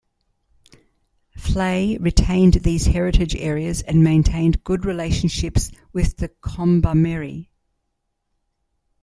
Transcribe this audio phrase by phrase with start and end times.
[1.37, 7.49] Fleay retained these heritage areas, and maintained good relationships with the Kombumerri.